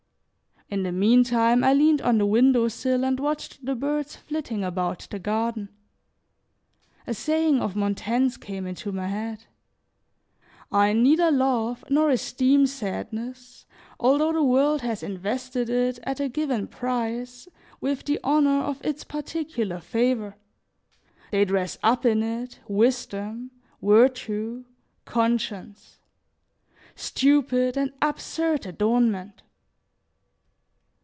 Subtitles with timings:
[0.73, 5.05] In the meantime, I leaned on the window sill and watched the birds flitting about
[5.11, 5.67] the garden.
[7.05, 9.43] A saying of Montaigne's came into my head:
[10.71, 13.65] "I neither love nor esteem sadness
[13.99, 17.49] although the world has invested it, at a given price,
[17.81, 20.37] with the honor of its particular favor.
[21.31, 24.63] They dress up in it wisdom, virtue,
[25.03, 25.99] conscience.
[26.95, 29.41] Stupid and absurd adornment."